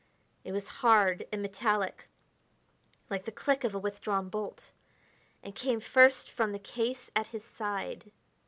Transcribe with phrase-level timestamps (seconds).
[0.43, 2.07] It was hard and metallic,
[3.11, 4.73] like the click of a withdrawn bolt,
[5.43, 8.11] and came first from the case at his side.